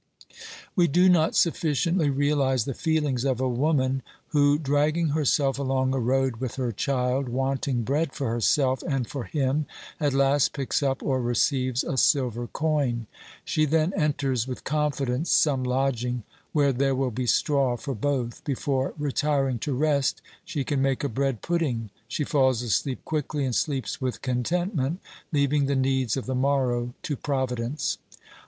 We 0.75 0.87
do 0.87 1.09
not 1.09 1.35
sufficiently 1.35 2.09
realise 2.09 2.63
the 2.63 2.73
feelings 2.73 3.23
of 3.23 3.39
a 3.39 3.47
woman 3.47 4.01
who, 4.29 4.57
dragging 4.57 5.09
herself 5.09 5.59
along 5.59 5.93
a 5.93 5.99
road 5.99 6.37
with 6.37 6.55
her 6.55 6.71
child, 6.71 7.29
wanting 7.29 7.83
bread 7.83 8.11
for 8.13 8.31
herself 8.31 8.81
and 8.87 9.07
for 9.07 9.25
him, 9.25 9.67
at 9.99 10.15
last 10.15 10.53
picks 10.53 10.81
up 10.81 11.03
or 11.03 11.21
receives 11.21 11.83
a 11.83 11.97
silver 11.97 12.47
coin. 12.47 13.05
She 13.45 13.67
tiien 13.67 13.95
enters 13.95 14.47
with 14.47 14.63
confidence 14.63 15.29
some 15.29 15.63
lodging 15.63 16.23
where 16.51 16.73
there 16.73 16.95
will 16.95 17.11
be 17.11 17.27
straw 17.27 17.77
for 17.77 17.93
both; 17.93 18.43
before 18.43 18.95
retiring 18.97 19.59
to 19.59 19.73
rest 19.75 20.19
she 20.43 20.63
can 20.63 20.81
make 20.81 21.03
a 21.03 21.09
bread 21.09 21.43
pudding; 21.43 21.91
she 22.07 22.23
falls 22.23 22.63
asleep 22.63 23.05
quickly 23.05 23.45
and 23.45 23.53
sleeps 23.53 24.01
with 24.01 24.23
contentment, 24.23 24.99
leaving 25.31 25.67
the 25.67 25.75
needs 25.75 26.17
of 26.17 26.25
the 26.25 26.33
morrow 26.33 26.95
to 27.03 27.15
Providence. 27.15 27.99